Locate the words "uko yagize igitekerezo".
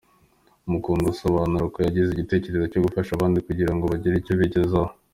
1.65-2.65